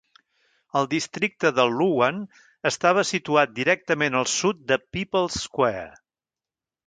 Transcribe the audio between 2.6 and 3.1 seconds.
estava